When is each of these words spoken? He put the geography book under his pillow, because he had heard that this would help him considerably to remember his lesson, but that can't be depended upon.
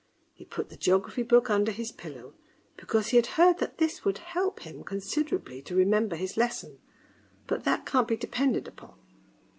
He 0.33 0.45
put 0.45 0.69
the 0.69 0.77
geography 0.77 1.21
book 1.21 1.51
under 1.51 1.71
his 1.71 1.91
pillow, 1.91 2.33
because 2.75 3.09
he 3.09 3.17
had 3.17 3.27
heard 3.37 3.59
that 3.59 3.77
this 3.77 4.03
would 4.03 4.17
help 4.17 4.61
him 4.61 4.83
considerably 4.83 5.61
to 5.61 5.75
remember 5.75 6.15
his 6.15 6.37
lesson, 6.37 6.79
but 7.45 7.65
that 7.65 7.85
can't 7.85 8.07
be 8.07 8.17
depended 8.17 8.67
upon. 8.67 8.97